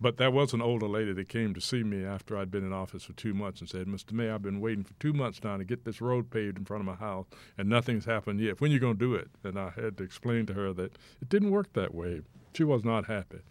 But 0.00 0.16
there 0.16 0.32
was 0.32 0.52
an 0.52 0.60
older 0.60 0.88
lady 0.88 1.12
that 1.12 1.28
came 1.28 1.54
to 1.54 1.60
see 1.60 1.84
me 1.84 2.04
after 2.04 2.36
I'd 2.36 2.50
been 2.50 2.64
in 2.64 2.72
office 2.72 3.04
for 3.04 3.12
two 3.12 3.34
months 3.34 3.60
and 3.60 3.70
said, 3.70 3.86
Mr. 3.86 4.12
Mayor, 4.12 4.34
I've 4.34 4.42
been 4.42 4.60
waiting 4.60 4.82
for 4.82 4.94
two 4.98 5.12
months 5.12 5.44
now 5.44 5.56
to 5.56 5.64
get 5.64 5.84
this 5.84 6.00
road 6.00 6.28
paved 6.28 6.58
in 6.58 6.64
front 6.64 6.80
of 6.80 6.86
my 6.86 6.96
house, 6.96 7.26
and 7.56 7.68
nothing's 7.68 8.04
happened 8.04 8.40
yet. 8.40 8.60
When 8.60 8.72
are 8.72 8.74
you 8.74 8.80
going 8.80 8.98
to 8.98 8.98
do 8.98 9.14
it? 9.14 9.28
And 9.44 9.56
I 9.56 9.70
had 9.70 9.96
to 9.98 10.02
explain 10.02 10.46
to 10.46 10.54
her 10.54 10.72
that 10.72 10.98
it 11.20 11.28
didn't 11.28 11.52
work 11.52 11.72
that 11.74 11.94
way. 11.94 12.22
She 12.52 12.64
was 12.64 12.84
not 12.84 13.06
happy. 13.06 13.42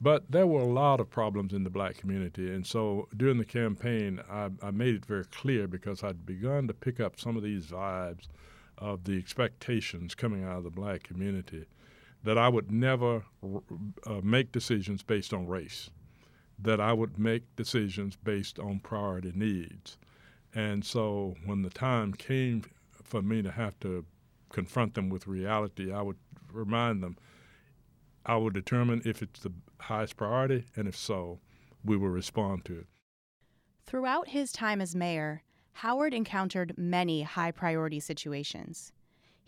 But 0.00 0.30
there 0.30 0.46
were 0.46 0.60
a 0.60 0.72
lot 0.72 1.00
of 1.00 1.10
problems 1.10 1.52
in 1.52 1.64
the 1.64 1.70
black 1.70 1.96
community. 1.96 2.54
And 2.54 2.64
so 2.64 3.08
during 3.16 3.38
the 3.38 3.44
campaign, 3.44 4.20
I, 4.30 4.50
I 4.62 4.70
made 4.70 4.94
it 4.94 5.04
very 5.04 5.24
clear 5.24 5.66
because 5.66 6.04
I'd 6.04 6.24
begun 6.24 6.68
to 6.68 6.74
pick 6.74 7.00
up 7.00 7.18
some 7.18 7.36
of 7.36 7.42
these 7.42 7.66
vibes 7.66 8.28
of 8.78 9.04
the 9.04 9.18
expectations 9.18 10.14
coming 10.14 10.44
out 10.44 10.58
of 10.58 10.64
the 10.64 10.70
black 10.70 11.02
community 11.02 11.66
that 12.24 12.38
I 12.38 12.48
would 12.48 12.70
never 12.70 13.24
uh, 14.06 14.20
make 14.22 14.52
decisions 14.52 15.02
based 15.02 15.32
on 15.32 15.46
race, 15.46 15.90
that 16.58 16.80
I 16.80 16.92
would 16.92 17.18
make 17.18 17.44
decisions 17.56 18.16
based 18.16 18.58
on 18.58 18.80
priority 18.80 19.32
needs. 19.34 19.98
And 20.54 20.84
so 20.84 21.36
when 21.44 21.62
the 21.62 21.70
time 21.70 22.12
came 22.12 22.62
for 23.02 23.22
me 23.22 23.42
to 23.42 23.50
have 23.50 23.78
to 23.80 24.04
confront 24.50 24.94
them 24.94 25.08
with 25.08 25.26
reality, 25.26 25.92
I 25.92 26.02
would 26.02 26.18
remind 26.52 27.02
them 27.02 27.16
I 28.26 28.36
will 28.36 28.50
determine 28.50 29.02
if 29.04 29.22
it's 29.22 29.40
the 29.40 29.52
highest 29.80 30.16
priority, 30.16 30.66
and 30.76 30.88
if 30.88 30.96
so, 30.96 31.40
we 31.84 31.96
will 31.96 32.08
respond 32.08 32.64
to 32.66 32.80
it. 32.80 32.86
Throughout 33.84 34.28
his 34.28 34.52
time 34.52 34.80
as 34.80 34.94
mayor, 34.94 35.42
Howard 35.72 36.12
encountered 36.12 36.76
many 36.76 37.22
high 37.22 37.52
priority 37.52 38.00
situations 38.00 38.92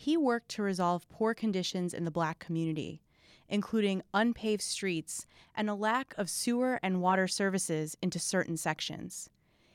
he 0.01 0.17
worked 0.17 0.49
to 0.49 0.63
resolve 0.63 1.07
poor 1.11 1.35
conditions 1.35 1.93
in 1.93 2.07
the 2.07 2.11
black 2.11 2.39
community, 2.39 3.03
including 3.51 4.01
unpaved 4.15 4.63
streets 4.63 5.27
and 5.55 5.69
a 5.69 5.75
lack 5.75 6.15
of 6.17 6.31
sewer 6.31 6.81
and 6.83 7.03
water 7.03 7.29
services 7.29 7.99
into 8.01 8.19
certain 8.19 8.57
sections. 8.57 9.29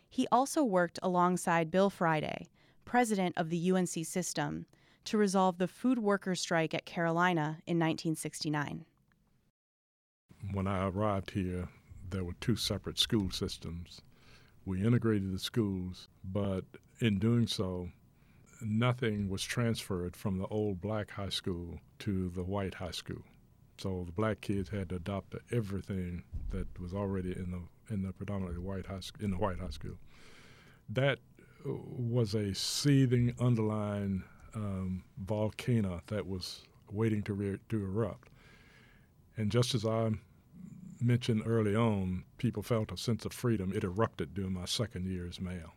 He 0.10 0.28
also 0.32 0.64
worked 0.64 0.98
alongside 1.04 1.70
Bill 1.70 1.92
Friday, 1.92 2.50
president 2.86 3.38
of 3.38 3.52
the 3.52 3.72
UNC 3.72 4.04
system, 4.04 4.66
to 5.04 5.16
resolve 5.16 5.60
the 5.60 5.68
food 5.68 6.00
workers' 6.00 6.42
strike 6.42 6.74
at 6.74 6.88
Carolina 6.88 7.60
in 7.68 7.78
1969. 7.78 8.84
When 10.52 10.68
I 10.68 10.88
arrived 10.88 11.32
here, 11.32 11.68
there 12.10 12.24
were 12.24 12.36
two 12.40 12.56
separate 12.56 13.00
school 13.00 13.32
systems. 13.32 14.02
We 14.66 14.84
integrated 14.84 15.34
the 15.34 15.40
schools, 15.40 16.08
but 16.24 16.64
in 17.00 17.20
doing 17.20 17.48
so, 17.48 17.90
nothing 18.62 19.30
was 19.30 19.44
transferred 19.44 20.16
from 20.16 20.38
the 20.38 20.48
old 20.48 20.82
black 20.82 21.12
high 21.12 21.30
school 21.30 21.80
to 22.00 22.30
the 22.30 22.44
white 22.44 22.76
high 22.76 22.92
school. 22.92 23.24
So 23.78 24.04
the 24.06 24.12
black 24.12 24.42
kids 24.42 24.70
had 24.70 24.90
to 24.90 24.96
adopt 24.96 25.36
everything 25.52 26.24
that 26.52 26.68
was 26.80 26.94
already 26.94 27.32
in 27.32 27.52
the 27.52 27.94
in 27.94 28.02
the 28.02 28.14
predominantly 28.14 28.60
white 28.60 28.88
high 28.88 29.02
in 29.20 29.32
the 29.32 29.38
white 29.38 29.60
high 29.60 29.70
school. 29.70 29.98
That 30.90 31.20
was 31.66 32.36
a 32.36 32.54
seething 32.54 33.34
underlying 33.40 34.24
um, 34.54 35.04
volcano 35.18 36.02
that 36.08 36.26
was 36.28 36.64
waiting 36.92 37.22
to 37.24 37.34
re- 37.34 37.60
to 37.70 37.84
erupt. 37.84 38.30
And 39.38 39.52
just 39.52 39.76
as 39.76 39.86
I 39.86 40.12
mentioned 41.06 41.44
early 41.46 41.76
on, 41.76 42.24
people 42.38 42.64
felt 42.64 42.92
a 42.92 42.98
sense 42.98 43.26
of 43.26 43.34
freedom. 43.34 43.72
It 43.74 43.84
erupted 43.84 44.34
during 44.34 44.54
my 44.54 44.66
second 44.66 45.06
year 45.06 45.28
as 45.28 45.40
mayor. 45.40 45.70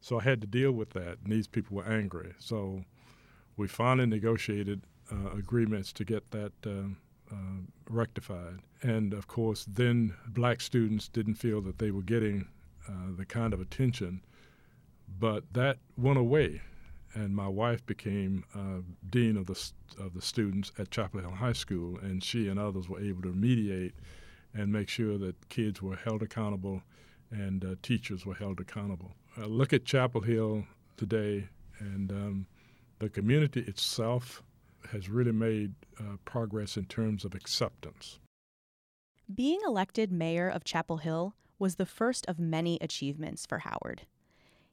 So 0.00 0.20
I 0.20 0.22
had 0.22 0.40
to 0.40 0.46
deal 0.46 0.72
with 0.72 0.90
that, 0.90 1.18
and 1.22 1.32
these 1.32 1.46
people 1.46 1.76
were 1.76 1.86
angry. 1.86 2.34
So 2.38 2.84
we 3.56 3.68
finally 3.68 4.06
negotiated 4.06 4.82
uh, 5.10 5.30
agreements 5.36 5.92
to 5.94 6.04
get 6.04 6.30
that 6.30 6.52
uh, 6.66 7.34
uh, 7.34 7.60
rectified. 7.88 8.58
And 8.82 9.14
of 9.14 9.26
course, 9.26 9.64
then 9.66 10.14
black 10.28 10.60
students 10.60 11.08
didn't 11.08 11.36
feel 11.36 11.60
that 11.62 11.78
they 11.78 11.90
were 11.90 12.02
getting 12.02 12.48
uh, 12.88 13.16
the 13.16 13.24
kind 13.24 13.54
of 13.54 13.60
attention, 13.60 14.22
but 15.18 15.44
that 15.52 15.78
went 15.96 16.18
away. 16.18 16.60
And 17.14 17.34
my 17.34 17.48
wife 17.48 17.86
became 17.86 18.44
uh, 18.54 18.82
dean 19.08 19.36
of 19.36 19.46
the 19.46 19.72
of 20.04 20.14
the 20.14 20.20
students 20.20 20.72
at 20.78 20.90
Chapel 20.90 21.20
Hill 21.20 21.30
High 21.30 21.52
School, 21.52 21.96
and 21.98 22.24
she 22.24 22.48
and 22.48 22.58
others 22.58 22.88
were 22.88 23.00
able 23.00 23.22
to 23.22 23.32
mediate 23.32 23.94
and 24.54 24.72
make 24.72 24.88
sure 24.88 25.18
that 25.18 25.48
kids 25.48 25.82
were 25.82 25.96
held 25.96 26.22
accountable 26.22 26.82
and 27.30 27.64
uh, 27.64 27.74
teachers 27.82 28.24
were 28.24 28.34
held 28.34 28.60
accountable 28.60 29.12
uh, 29.36 29.46
look 29.46 29.72
at 29.72 29.84
Chapel 29.84 30.20
Hill 30.20 30.64
today, 30.96 31.48
and 31.78 32.10
um, 32.12 32.46
the 32.98 33.08
community 33.08 33.60
itself 33.60 34.42
has 34.92 35.08
really 35.08 35.32
made 35.32 35.74
uh, 35.98 36.16
progress 36.24 36.76
in 36.76 36.84
terms 36.84 37.24
of 37.24 37.34
acceptance. 37.34 38.18
Being 39.34 39.60
elected 39.66 40.12
mayor 40.12 40.48
of 40.48 40.64
Chapel 40.64 40.98
Hill 40.98 41.34
was 41.58 41.76
the 41.76 41.86
first 41.86 42.26
of 42.26 42.38
many 42.38 42.78
achievements 42.80 43.46
for 43.46 43.60
Howard. 43.60 44.02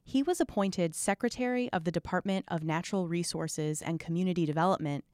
He 0.04 0.22
was 0.22 0.40
appointed 0.40 0.94
Secretary 0.94 1.72
of 1.72 1.84
the 1.84 1.92
Department 1.92 2.44
of 2.48 2.62
Natural 2.62 3.08
Resources 3.08 3.80
and 3.80 3.98
Community 3.98 4.44
Development, 4.44 5.04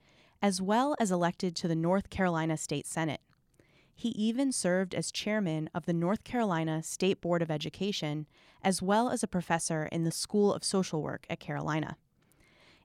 as 0.43 0.61
well 0.61 0.97
as 0.99 1.11
elected 1.11 1.55
to 1.57 1.69
the 1.69 1.77
North 1.77 2.11
Carolina 2.11 2.57
State 2.57 2.87
Senate. 2.87 3.21
He 3.99 4.11
even 4.11 4.52
served 4.52 4.95
as 4.95 5.11
chairman 5.11 5.69
of 5.75 5.85
the 5.85 5.93
North 5.93 6.23
Carolina 6.23 6.85
State 6.85 7.21
Board 7.21 7.43
of 7.43 7.50
Education, 7.50 8.28
as 8.62 8.81
well 8.81 9.11
as 9.11 9.25
a 9.25 9.26
professor 9.26 9.88
in 9.90 10.05
the 10.05 10.12
School 10.12 10.55
of 10.55 10.62
Social 10.62 11.02
Work 11.02 11.26
at 11.28 11.40
Carolina. 11.40 11.97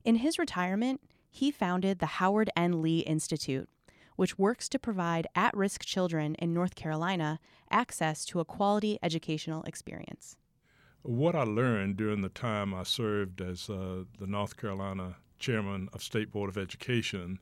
In 0.03 0.15
his 0.15 0.39
retirement, 0.39 1.01
he 1.29 1.51
founded 1.51 1.99
the 1.99 2.17
Howard 2.17 2.49
N. 2.55 2.81
Lee 2.81 3.01
Institute, 3.01 3.69
which 4.15 4.39
works 4.39 4.67
to 4.69 4.79
provide 4.79 5.27
at 5.35 5.55
risk 5.55 5.85
children 5.85 6.33
in 6.39 6.51
North 6.51 6.73
Carolina 6.73 7.39
access 7.69 8.25
to 8.25 8.39
a 8.39 8.45
quality 8.45 8.97
educational 9.03 9.61
experience. 9.65 10.35
What 11.03 11.35
I 11.35 11.43
learned 11.43 11.95
during 11.95 12.23
the 12.23 12.29
time 12.29 12.73
I 12.73 12.81
served 12.81 13.39
as 13.39 13.69
uh, 13.69 14.05
the 14.19 14.25
North 14.25 14.57
Carolina 14.57 15.17
chairman 15.37 15.89
of 15.93 16.01
State 16.01 16.31
Board 16.31 16.49
of 16.49 16.57
Education 16.57 17.37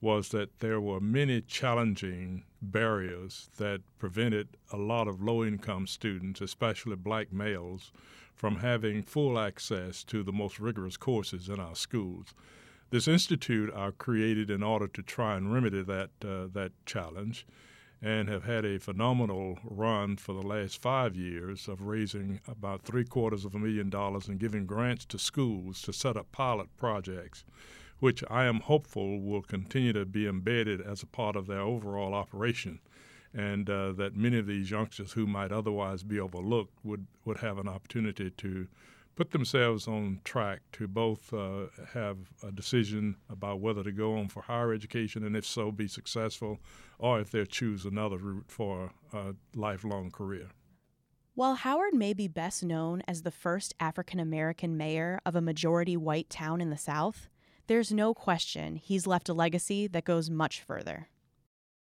was 0.00 0.28
that 0.28 0.60
there 0.60 0.80
were 0.80 1.00
many 1.00 1.40
challenging 1.40 2.44
barriers 2.62 3.50
that 3.56 3.80
prevented 3.98 4.48
a 4.72 4.76
lot 4.76 5.08
of 5.08 5.22
low 5.22 5.44
income 5.44 5.86
students, 5.86 6.40
especially 6.40 6.96
black 6.96 7.32
males, 7.32 7.92
from 8.34 8.56
having 8.56 9.02
full 9.02 9.38
access 9.38 10.04
to 10.04 10.22
the 10.22 10.32
most 10.32 10.60
rigorous 10.60 10.96
courses 10.96 11.48
in 11.48 11.58
our 11.58 11.74
schools. 11.74 12.34
This 12.90 13.08
institute 13.08 13.70
I 13.74 13.90
created 13.90 14.50
in 14.50 14.62
order 14.62 14.86
to 14.88 15.02
try 15.02 15.36
and 15.36 15.52
remedy 15.52 15.82
that 15.82 16.10
uh, 16.24 16.46
that 16.52 16.72
challenge, 16.86 17.44
and 18.00 18.28
have 18.28 18.44
had 18.44 18.64
a 18.64 18.78
phenomenal 18.78 19.58
run 19.64 20.16
for 20.16 20.32
the 20.32 20.46
last 20.46 20.80
five 20.80 21.16
years 21.16 21.68
of 21.68 21.82
raising 21.82 22.40
about 22.46 22.82
three 22.82 23.04
quarters 23.04 23.44
of 23.44 23.54
a 23.54 23.58
million 23.58 23.90
dollars 23.90 24.28
and 24.28 24.38
giving 24.38 24.66
grants 24.66 25.04
to 25.06 25.18
schools 25.18 25.82
to 25.82 25.92
set 25.92 26.16
up 26.16 26.30
pilot 26.30 26.68
projects, 26.76 27.44
which 28.00 28.22
I 28.30 28.44
am 28.44 28.60
hopeful 28.60 29.20
will 29.20 29.42
continue 29.42 29.92
to 29.92 30.04
be 30.04 30.26
embedded 30.26 30.80
as 30.80 31.02
a 31.02 31.06
part 31.06 31.36
of 31.36 31.46
their 31.46 31.60
overall 31.60 32.14
operation. 32.14 32.80
And 33.34 33.68
uh, 33.68 33.92
that 33.92 34.16
many 34.16 34.38
of 34.38 34.46
these 34.46 34.70
youngsters 34.70 35.12
who 35.12 35.26
might 35.26 35.52
otherwise 35.52 36.02
be 36.02 36.18
overlooked 36.18 36.78
would, 36.82 37.06
would 37.24 37.38
have 37.38 37.58
an 37.58 37.68
opportunity 37.68 38.30
to 38.30 38.68
put 39.18 39.32
themselves 39.32 39.88
on 39.88 40.20
track 40.22 40.60
to 40.70 40.86
both 40.86 41.34
uh, 41.34 41.66
have 41.92 42.18
a 42.46 42.52
decision 42.52 43.16
about 43.28 43.58
whether 43.58 43.82
to 43.82 43.90
go 43.90 44.16
on 44.16 44.28
for 44.28 44.42
higher 44.42 44.72
education 44.72 45.24
and 45.24 45.36
if 45.36 45.44
so 45.44 45.72
be 45.72 45.88
successful 45.88 46.60
or 47.00 47.20
if 47.20 47.32
they 47.32 47.44
choose 47.44 47.84
another 47.84 48.16
route 48.16 48.44
for 48.46 48.92
a 49.12 49.34
lifelong 49.56 50.08
career. 50.10 50.50
While 51.34 51.56
Howard 51.56 51.94
may 51.94 52.14
be 52.14 52.28
best 52.28 52.62
known 52.62 53.02
as 53.08 53.22
the 53.22 53.32
first 53.32 53.74
African 53.80 54.20
American 54.20 54.76
mayor 54.76 55.20
of 55.26 55.34
a 55.34 55.40
majority 55.40 55.96
white 55.96 56.30
town 56.30 56.60
in 56.60 56.70
the 56.70 56.76
South, 56.76 57.28
there's 57.68 57.92
no 57.92 58.12
question 58.12 58.76
he's 58.76 59.06
left 59.06 59.28
a 59.28 59.34
legacy 59.34 59.86
that 59.86 60.04
goes 60.04 60.28
much 60.28 60.60
further. 60.60 61.08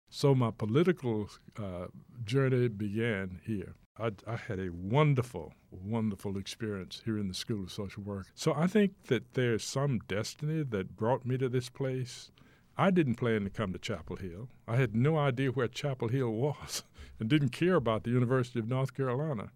So 0.09 0.35
my 0.35 0.51
political 0.51 1.29
uh, 1.57 1.87
journey 2.23 2.67
began 2.67 3.39
here. 3.45 3.75
I, 3.97 4.11
I, 4.27 4.35
had 4.35 4.59
a 4.59 4.69
wonderful, 4.69 5.53
wonderful 5.71 6.37
experience 6.37 7.01
here 7.05 7.17
in 7.17 7.29
the 7.29 7.33
School 7.33 7.63
of 7.63 7.71
Social 7.71 8.03
Work. 8.03 8.27
So 8.35 8.53
I 8.53 8.67
think 8.67 8.91
that 9.07 9.35
there's 9.35 9.63
some 9.63 9.99
destiny 10.07 10.63
that 10.63 10.97
brought 10.97 11.25
me 11.25 11.37
to 11.37 11.47
this 11.47 11.69
place. 11.69 12.29
I 12.77 12.91
didn't 12.91 13.15
plan 13.15 13.45
to 13.45 13.49
come 13.49 13.71
to 13.71 13.79
Chapel 13.79 14.17
Hill. 14.17 14.49
I 14.67 14.75
had 14.75 14.95
no 14.95 15.17
idea 15.17 15.51
where 15.51 15.69
Chapel 15.69 16.09
Hill 16.09 16.29
was 16.45 16.83
and 17.19 17.29
didn't 17.29 17.49
care 17.49 17.75
about 17.75 18.03
the 18.03 18.11
University 18.11 18.59
of 18.59 18.67
North 18.67 18.93
Carolina. 18.93 19.51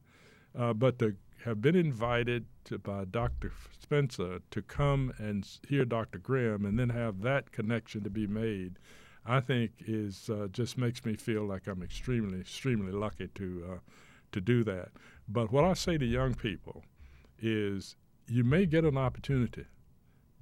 Uh, 0.58 0.74
but 0.74 1.00
to 1.00 1.16
have 1.46 1.62
been 1.62 1.76
invited 1.76 2.46
to, 2.66 2.78
by 2.78 3.06
Dr. 3.06 3.52
Spencer 3.82 4.40
to 4.52 4.62
come 4.62 5.14
and 5.18 5.48
hear 5.68 5.86
Dr. 5.86 6.20
Graham 6.20 6.66
and 6.66 6.78
then 6.78 6.90
have 6.90 7.22
that 7.22 7.52
connection 7.52 8.04
to 8.04 8.10
be 8.10 8.28
made, 8.28 8.78
I 9.26 9.40
think 9.40 9.72
is 9.86 10.30
uh, 10.30 10.48
just 10.52 10.78
makes 10.78 11.06
me 11.06 11.16
feel 11.16 11.44
like 11.46 11.68
I'm 11.68 11.84
extremely, 11.84 12.40
extremely 12.40 12.92
lucky 12.92 13.28
to 13.36 13.66
uh, 13.74 13.78
to 14.32 14.42
do 14.42 14.64
that. 14.64 14.90
But 15.28 15.52
what 15.52 15.64
I 15.64 15.74
say 15.74 15.98
to 15.98 16.06
young 16.06 16.36
people 16.36 16.84
is 17.40 17.96
you 18.28 18.44
may 18.44 18.66
get 18.66 18.86
an 18.86 18.98
opportunity, 18.98 19.66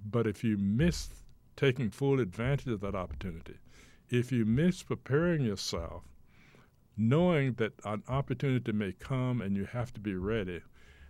but 0.06 0.28
if 0.28 0.44
you 0.44 0.58
miss 0.58 1.10
taking 1.56 1.90
full 1.90 2.20
advantage 2.20 2.68
of 2.68 2.82
that 2.82 2.96
opportunity, 2.96 3.58
if 4.10 4.32
you 4.32 4.46
miss 4.46 4.84
preparing 4.84 5.42
yourself, 5.42 6.04
knowing 6.96 7.54
that 7.54 7.74
an 7.86 8.04
opportunity 8.08 8.72
may 8.72 8.92
come 8.94 9.42
and 9.42 9.56
you 9.56 9.66
have 9.66 9.94
to 9.94 10.00
be 10.00 10.16
ready, 10.16 10.62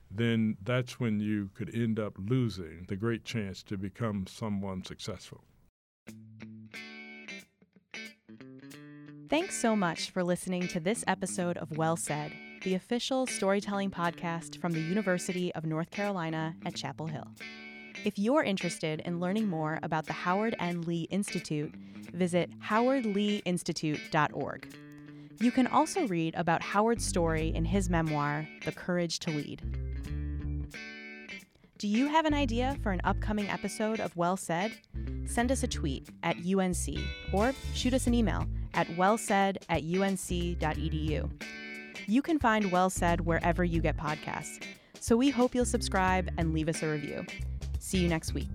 then 0.10 0.58
that's 0.64 1.00
when 1.00 1.20
you 1.20 1.52
could 1.54 1.74
end 1.76 2.00
up 2.00 2.14
losing 2.18 2.86
the 2.88 2.96
great 2.96 3.24
chance 3.24 3.62
to 3.64 3.78
become 3.78 4.26
someone 4.28 4.84
successful. 4.84 5.44
Thanks 9.30 9.60
so 9.60 9.76
much 9.76 10.12
for 10.12 10.24
listening 10.24 10.70
to 10.70 10.80
this 10.80 11.04
episode 11.06 11.58
of 11.58 11.78
Well 11.78 11.98
Said 11.98 12.32
the 12.64 12.76
official 12.76 13.28
storytelling 13.28 13.92
podcast 13.92 14.60
from 14.60 14.74
the 14.74 14.82
University 14.82 15.54
of 15.54 15.66
North 15.66 15.92
Carolina 15.92 16.56
at 16.66 16.76
Chapel 16.76 17.08
Hill. 17.08 17.28
If 18.04 18.18
you're 18.18 18.44
interested 18.44 19.02
in 19.06 19.20
learning 19.20 19.48
more 19.48 19.80
about 19.84 20.06
the 20.06 20.14
Howard 20.14 20.56
N. 20.60 20.82
Lee 20.82 21.08
Institute, 21.10 21.74
visit 22.14 22.50
howardleeinstitute.org. 22.60 24.76
You 25.40 25.52
can 25.52 25.68
also 25.68 26.08
read 26.08 26.34
about 26.36 26.64
Howard's 26.64 27.06
story 27.06 27.50
in 27.54 27.66
his 27.66 27.90
memoir, 27.90 28.48
The 28.66 28.72
Courage 28.72 29.20
to 29.20 29.30
Lead. 29.30 29.62
Do 31.78 31.88
you 31.88 32.08
have 32.08 32.26
an 32.26 32.34
idea 32.34 32.76
for 32.82 32.92
an 32.92 33.02
upcoming 33.04 33.48
episode 33.50 34.00
of 34.00 34.16
Well 34.18 34.36
Said? 34.36 34.72
Send 35.28 35.52
us 35.52 35.62
a 35.62 35.68
tweet 35.68 36.10
at 36.24 36.36
UNC 36.38 36.98
or 37.32 37.54
shoot 37.76 37.94
us 37.94 38.08
an 38.08 38.16
email 38.16 38.48
at 38.74 38.88
wellsaid 38.98 39.58
at 39.70 39.84
unc.edu. 39.84 41.30
You 42.08 42.22
can 42.24 42.40
find 42.40 42.72
Well 42.72 42.90
Said 42.90 43.22
wherever 43.22 43.64
you 43.64 43.80
get 43.80 43.96
podcasts. 43.96 44.64
So 45.00 45.16
we 45.16 45.30
hope 45.30 45.54
you'll 45.54 45.66
subscribe 45.66 46.32
and 46.40 46.52
leave 46.52 46.68
us 46.68 46.82
a 46.82 46.88
review. 46.88 47.24
See 47.78 48.00
you 48.00 48.08
next 48.08 48.34
week. 48.34 48.50